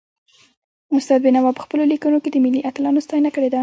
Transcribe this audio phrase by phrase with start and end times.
[0.99, 3.59] استاد بينوا په پخپلو ليکنو کي د ملي اتلانو ستاینه کړې ده.